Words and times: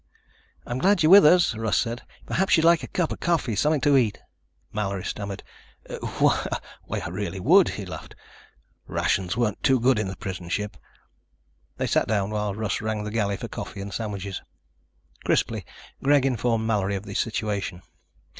"I'm 0.65 0.79
glad 0.79 1.03
you're 1.03 1.11
with 1.11 1.27
us," 1.27 1.53
Russ 1.53 1.77
said. 1.77 2.01
"Perhaps 2.25 2.57
you'd 2.57 2.65
like 2.65 2.81
a 2.81 2.87
cup 2.87 3.11
of 3.11 3.19
coffee, 3.19 3.55
something 3.55 3.81
to 3.81 3.95
eat." 3.97 4.17
Mallory 4.73 5.05
stammered. 5.05 5.43
"Why, 6.17 6.39
I 6.91 7.07
really 7.09 7.39
would." 7.39 7.69
He 7.77 7.85
laughed. 7.85 8.15
"Rations 8.87 9.37
weren't 9.37 9.61
too 9.61 9.79
good 9.79 9.99
in 9.99 10.07
the 10.07 10.15
prison 10.15 10.49
ship." 10.49 10.75
They 11.77 11.85
sat 11.85 12.07
down 12.07 12.31
while 12.31 12.55
Russ 12.55 12.81
rang 12.81 13.03
the 13.03 13.11
galley 13.11 13.37
for 13.37 13.47
coffee 13.47 13.79
and 13.81 13.93
sandwiches. 13.93 14.41
Crisply, 15.23 15.67
Greg 16.01 16.25
informed 16.25 16.65
Mallory 16.65 16.95
of 16.95 17.03
the 17.05 17.13
situation. 17.13 17.83